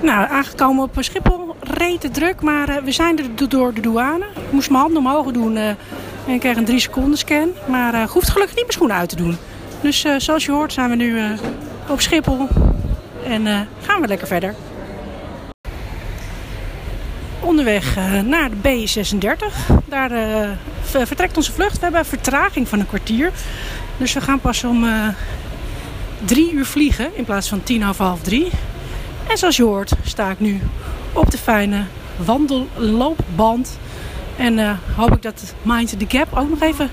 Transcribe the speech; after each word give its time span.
Nou, 0.00 0.28
aangekomen 0.28 0.84
op 0.84 0.96
Schiphol, 0.98 1.56
rete 1.60 2.10
druk, 2.10 2.40
maar 2.40 2.68
uh, 2.68 2.76
we 2.76 2.92
zijn 2.92 3.18
er 3.18 3.48
door 3.48 3.74
de 3.74 3.80
douane. 3.80 4.24
Ik 4.24 4.52
moest 4.52 4.70
mijn 4.70 4.82
handen 4.82 4.98
omhoog 4.98 5.30
doen 5.30 5.56
uh, 5.56 5.68
en 5.68 5.78
ik 6.26 6.40
kreeg 6.40 6.56
een 6.56 6.64
3 6.64 6.78
seconden 6.78 7.18
scan. 7.18 7.48
Maar 7.68 7.94
uh, 7.94 8.08
hoeft 8.08 8.30
gelukkig 8.30 8.54
niet 8.54 8.64
mijn 8.64 8.76
schoenen 8.76 8.96
uit 8.96 9.08
te 9.08 9.16
doen. 9.16 9.36
Dus 9.80 10.06
zoals 10.16 10.44
je 10.44 10.52
hoort 10.52 10.72
zijn 10.72 10.90
we 10.90 10.96
nu 10.96 11.20
op 11.88 12.00
Schiphol 12.00 12.48
en 13.24 13.68
gaan 13.82 14.00
we 14.00 14.06
lekker 14.06 14.26
verder. 14.26 14.54
Onderweg 17.40 17.96
naar 18.24 18.50
de 18.50 18.56
B36. 18.56 19.74
Daar 19.84 20.10
vertrekt 21.06 21.36
onze 21.36 21.52
vlucht. 21.52 21.78
We 21.78 21.82
hebben 21.82 22.04
vertraging 22.04 22.68
van 22.68 22.80
een 22.80 22.86
kwartier. 22.86 23.32
Dus 23.96 24.12
we 24.12 24.20
gaan 24.20 24.40
pas 24.40 24.64
om 24.64 24.86
drie 26.24 26.52
uur 26.52 26.66
vliegen 26.66 27.16
in 27.16 27.24
plaats 27.24 27.48
van 27.48 27.62
tien 27.62 27.82
half 27.82 27.98
half 27.98 28.22
drie. 28.22 28.50
En 29.28 29.38
zoals 29.38 29.56
je 29.56 29.62
hoort 29.62 29.92
sta 30.02 30.30
ik 30.30 30.40
nu 30.40 30.60
op 31.12 31.30
de 31.30 31.38
fijne 31.38 31.84
wandelloopband. 32.16 33.78
En 34.36 34.58
uh, 34.58 34.78
hoop 34.96 35.12
ik 35.12 35.22
dat 35.22 35.54
Mind 35.62 35.98
the 35.98 36.04
Gap 36.08 36.38
ook 36.38 36.48
nog 36.48 36.60
even... 36.60 36.90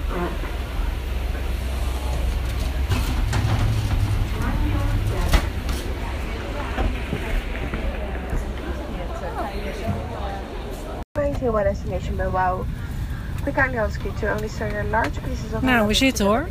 Nou, 15.62 15.88
we 15.88 15.94
zitten 15.94 16.26
hoor. 16.26 16.48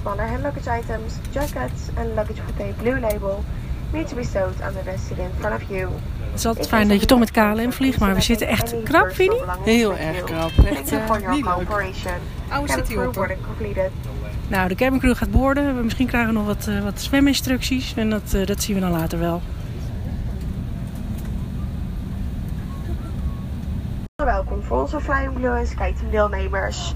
Smaller 0.00 0.28
hand 0.28 0.42
luggage 0.42 0.78
items, 0.78 1.14
jackets 1.30 1.82
and 1.96 2.06
luggage 2.14 2.40
a 2.60 2.82
blue 2.82 3.00
label 3.00 3.44
need 3.92 4.08
to 4.08 4.16
be 4.16 4.24
stowed 4.24 4.60
under 4.66 4.82
the 4.82 4.98
seat 4.98 5.18
in 5.18 5.30
front 5.38 5.62
of 5.62 5.68
you. 5.68 5.88
Het 6.30 6.40
is 6.40 6.46
altijd 6.46 6.68
fijn 6.68 6.88
dat 6.88 7.00
je 7.00 7.06
toch 7.06 7.18
met 7.18 7.30
KLM 7.30 7.72
vliegt, 7.72 7.98
maar 7.98 8.14
we 8.14 8.20
zitten 8.20 8.46
echt 8.46 8.74
krap, 8.84 9.10
vind 9.14 9.32
je 9.32 9.44
Heel 9.64 9.96
erg 9.96 10.24
krap. 10.24 10.50
Echt 10.64 10.92
uh, 10.92 11.30
niet 11.30 11.44
leuk. 11.44 11.70
Oh, 12.50 12.68
zit 12.68 12.88
hier 12.88 13.08
op. 13.08 13.28
Nou, 14.48 14.68
de 14.68 14.74
cabincrew 14.74 15.16
gaat 15.16 15.30
boorden. 15.30 15.84
Misschien 15.84 16.06
krijgen 16.06 16.32
we 16.32 16.38
nog 16.38 16.46
wat, 16.46 16.66
uh, 16.68 16.82
wat 16.82 17.00
zweminstructies. 17.00 17.94
En 17.94 18.10
dat, 18.10 18.32
uh, 18.34 18.46
dat 18.46 18.62
zien 18.62 18.74
we 18.74 18.80
dan 18.80 18.90
later 18.90 19.18
wel. 19.18 19.42
Welkom 24.24 24.62
voor 24.62 24.80
onze 24.80 25.00
Flying 25.00 25.32
Blue 25.32 25.56
en 25.56 25.66
SkyTeam 25.66 26.10
deelnemers. 26.10 26.94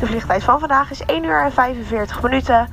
De 0.00 0.06
vliegtijd 0.06 0.42
van 0.42 0.58
vandaag 0.58 0.90
is 0.90 1.02
1 1.04 1.24
uur 1.24 1.42
en 1.42 1.52
45 1.52 2.22
minuten. 2.22 2.68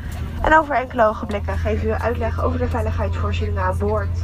En 0.46 0.58
over 0.58 0.76
enkele 0.76 1.06
ogenblikken 1.06 1.58
geven 1.58 1.88
we 1.88 2.00
uitleg 2.00 2.44
over 2.44 2.60
de 2.60 2.68
veiligheidsvoorzieningen 2.68 3.64
aan 3.64 3.78
boord. 3.78 4.18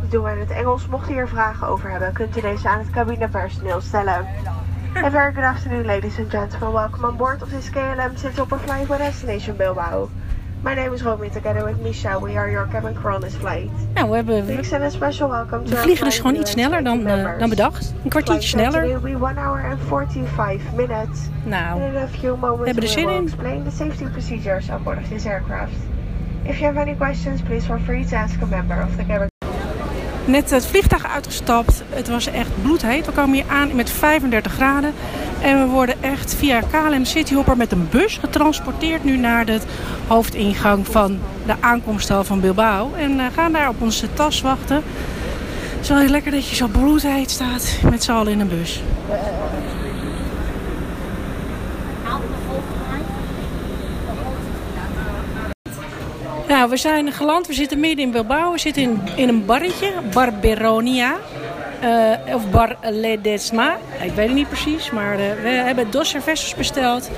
Dit 0.00 0.10
doen 0.10 0.24
we 0.24 0.30
in 0.30 0.38
het 0.38 0.50
Engels. 0.50 0.86
Mocht 0.86 1.10
u 1.10 1.12
hier 1.12 1.28
vragen 1.28 1.66
over 1.66 1.90
hebben, 1.90 2.12
kunt 2.12 2.36
u 2.36 2.40
deze 2.40 2.68
aan 2.68 2.78
het 2.78 2.90
cabinepersoneel 2.90 3.80
stellen. 3.80 4.26
A 4.96 5.10
very 5.10 5.32
good 5.32 5.44
afternoon, 5.44 5.84
ladies 5.84 6.18
and 6.18 6.30
gentlemen. 6.30 6.72
Welcome 6.72 7.08
on 7.08 7.16
board 7.16 7.42
of 7.42 7.48
this 7.48 7.70
KLM 7.70 8.16
Cityhopper 8.16 8.58
flying 8.58 8.86
for 8.86 8.98
destination 8.98 9.56
Bilbao. 9.56 10.08
My 10.62 10.74
name 10.74 10.92
is 10.92 11.02
Romy, 11.02 11.28
together 11.28 11.64
with 11.64 11.80
Misha. 11.80 12.20
We 12.20 12.36
are 12.36 12.48
your 12.48 12.66
cabin 12.66 12.94
crew 12.94 13.14
on 13.14 13.20
this 13.20 13.34
flight. 13.34 13.70
Nou, 13.94 14.10
we, 14.10 14.16
hebben, 14.16 14.46
we, 14.46 14.56
we, 14.56 14.90
special 14.90 15.28
welcome 15.28 15.64
we 15.64 15.76
vliegen 15.76 16.04
dus 16.04 16.16
gewoon 16.18 16.34
iets 16.34 16.50
sneller 16.50 16.84
dan, 16.84 17.06
uh, 17.06 17.38
dan 17.38 17.48
bedacht. 17.48 17.94
Een 18.04 18.10
kwartiertje 18.10 18.48
sneller. 18.48 19.00
Be 19.00 19.08
1 19.10 19.36
hour 19.36 19.64
and 19.70 19.80
45 19.88 20.72
minutes. 20.76 21.20
Nou, 21.44 21.82
in 21.82 21.96
a 21.96 22.06
few 22.06 22.36
moments 22.36 22.58
we 22.58 22.64
hebben 22.64 22.82
er 22.82 22.88
zin 22.88 23.08
in. 23.08 23.22
explain 23.22 23.64
the 23.64 23.70
safety 23.70 24.04
procedures 24.04 24.68
on 24.70 24.82
board 24.82 24.98
of 24.98 25.08
this 25.08 25.26
aircraft. 25.26 25.72
If 26.42 26.58
you 26.58 26.66
have 26.66 26.80
any 26.80 26.94
questions, 26.96 27.40
please 27.40 27.66
feel 27.66 27.78
free 27.84 28.04
to 28.04 28.16
ask 28.16 28.42
a 28.42 28.46
member 28.46 28.82
of 28.82 28.96
the 28.96 29.04
cabin 29.04 29.31
Net 30.24 30.50
het 30.50 30.66
vliegtuig 30.66 31.06
uitgestapt. 31.06 31.82
Het 31.88 32.08
was 32.08 32.26
echt 32.26 32.62
bloedheet. 32.62 33.06
We 33.06 33.12
komen 33.12 33.34
hier 33.34 33.44
aan 33.48 33.74
met 33.74 33.90
35 33.90 34.52
graden. 34.52 34.94
En 35.40 35.58
we 35.58 35.66
worden 35.66 36.02
echt 36.02 36.34
via 36.34 36.60
KLM 36.60 37.04
Cityhopper 37.04 37.56
met 37.56 37.72
een 37.72 37.88
bus 37.90 38.16
getransporteerd 38.16 39.04
nu 39.04 39.16
naar 39.16 39.44
de 39.44 39.60
hoofdingang 40.06 40.86
van 40.86 41.18
de 41.46 41.54
aankomsthal 41.60 42.24
van 42.24 42.40
Bilbao. 42.40 42.90
En 42.96 43.12
uh, 43.12 43.24
gaan 43.34 43.52
daar 43.52 43.68
op 43.68 43.82
onze 43.82 44.12
tas 44.12 44.40
wachten. 44.40 44.76
Het 44.76 45.80
is 45.80 45.88
wel 45.88 45.98
heel 45.98 46.08
lekker 46.08 46.32
dat 46.32 46.48
je 46.48 46.54
zo 46.54 46.66
bloedheet 46.66 47.30
staat 47.30 47.78
met 47.90 48.02
z'n 48.02 48.12
allen 48.12 48.32
in 48.32 48.40
een 48.40 48.48
bus. 48.48 48.82
Nou, 56.62 56.74
we 56.74 56.80
zijn 56.80 57.12
geland. 57.12 57.46
We 57.46 57.52
zitten 57.52 57.80
midden 57.80 58.04
in 58.04 58.10
Bilbao. 58.10 58.52
We 58.52 58.58
zitten 58.58 58.82
in, 58.82 59.00
in 59.16 59.28
een 59.28 59.44
barretje, 59.46 59.92
Bar 60.12 60.32
Beronia. 60.32 61.16
Uh, 61.84 62.34
of 62.34 62.50
Bar 62.50 62.76
Ledesma. 62.90 63.76
Ik 64.00 64.12
weet 64.12 64.26
het 64.26 64.34
niet 64.34 64.48
precies, 64.48 64.90
maar 64.90 65.18
uh, 65.20 65.24
we 65.42 65.48
hebben 65.48 65.90
dos 65.90 66.08
cervezas 66.08 66.54
besteld. 66.54 67.10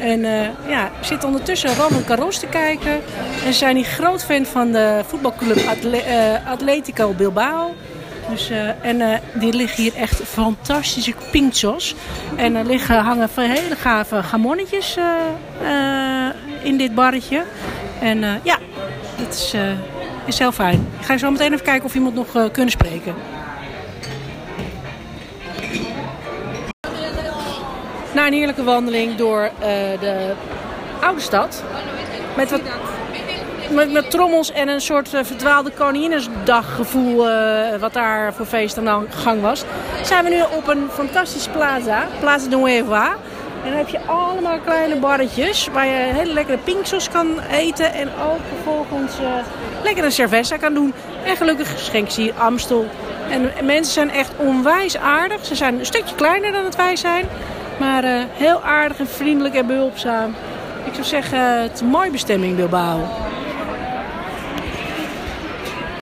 en 0.00 0.18
uh, 0.18 0.40
ja, 0.68 0.90
zitten 1.00 1.28
ondertussen 1.28 1.74
Ramon 1.74 2.04
Carros 2.04 2.38
te 2.38 2.46
kijken. 2.46 3.00
En 3.46 3.54
zijn 3.54 3.74
die 3.74 3.84
groot 3.84 4.24
fan 4.24 4.44
van 4.44 4.72
de 4.72 5.00
voetbalclub 5.06 5.66
Atle 5.68 6.02
Atletico 6.46 7.12
Bilbao. 7.12 7.74
Dus, 8.30 8.50
en 8.82 9.20
die 9.34 9.52
liggen 9.52 9.82
hier 9.82 9.94
echt 9.94 10.20
fantastische 10.24 11.14
pinchos. 11.30 11.94
En 12.36 12.54
er 12.54 12.64
liggen, 12.64 12.96
hangen 12.96 13.28
hele 13.34 13.76
gave 13.76 14.22
gamonnetjes 14.22 14.96
in 16.62 16.76
dit 16.76 16.94
barretje. 16.94 17.44
En 18.00 18.40
ja, 18.42 18.58
dat 19.18 19.34
is, 19.34 19.54
uh, 19.54 20.38
heel 20.38 20.52
fijn. 20.52 20.86
Ik 20.98 21.04
ga 21.04 21.18
zo 21.18 21.30
meteen 21.30 21.52
even 21.52 21.64
kijken 21.64 21.84
of 21.84 21.94
iemand 21.94 22.14
nog 22.14 22.36
uh, 22.36 22.44
kunnen 22.52 22.70
spreken. 22.70 23.14
Na 28.14 28.26
een 28.26 28.32
heerlijke 28.32 28.64
wandeling 28.64 29.16
door 29.16 29.42
uh, 29.42 29.50
de 30.00 30.32
oude 31.00 31.20
stad. 31.20 31.64
Met 32.36 32.50
wat 32.50 32.60
met, 33.70 33.92
met, 33.92 34.10
trommels 34.10 34.52
en 34.52 34.68
een 34.68 34.80
soort 34.80 35.14
uh, 35.14 35.20
verdwaalde 35.24 35.70
koninginnesdaggevoel 35.70 37.28
uh, 37.28 37.76
wat 37.80 37.92
daar 37.92 38.34
voor 38.34 38.46
feest 38.46 38.78
aan 38.78 39.06
gang 39.10 39.40
was. 39.40 39.64
Zijn 40.02 40.24
we 40.24 40.30
nu 40.30 40.42
op 40.56 40.68
een 40.68 40.88
fantastische 40.92 41.50
plaza, 41.50 42.06
Plaza 42.20 42.48
Nueva. 42.48 43.16
En 43.68 43.74
dan 43.74 43.84
heb 43.84 43.92
je 43.92 44.06
allemaal 44.06 44.58
kleine 44.58 44.96
barretjes 44.96 45.68
waar 45.72 45.86
je 45.86 45.92
hele 45.92 46.32
lekkere 46.32 46.58
pinksos 46.58 47.08
kan 47.08 47.40
eten. 47.40 47.92
En 47.92 48.08
ook 48.08 48.40
vervolgens 48.54 49.20
uh, 49.20 49.28
lekker 49.82 50.04
een 50.04 50.12
cerveza 50.12 50.56
kan 50.56 50.74
doen. 50.74 50.92
En 51.24 51.36
gelukkig 51.36 51.78
schenken 51.78 52.12
ze 52.12 52.20
hier 52.20 52.32
Amstel. 52.34 52.86
En 53.30 53.66
mensen 53.66 53.92
zijn 53.92 54.10
echt 54.10 54.30
onwijs 54.36 54.96
aardig. 54.96 55.44
Ze 55.44 55.54
zijn 55.54 55.78
een 55.78 55.86
stukje 55.86 56.14
kleiner 56.14 56.52
dan 56.52 56.64
het 56.64 56.76
wij 56.76 56.96
zijn. 56.96 57.24
Maar 57.78 58.04
uh, 58.04 58.22
heel 58.32 58.62
aardig 58.62 58.98
en 58.98 59.08
vriendelijk 59.08 59.54
en 59.54 59.66
behulpzaam. 59.66 60.34
Ik 60.84 60.94
zou 60.94 61.06
zeggen, 61.06 61.62
het 61.62 61.72
is 61.74 61.80
een 61.80 61.86
mooie 61.86 62.10
bestemming 62.10 62.56
Bilbao. 62.56 63.00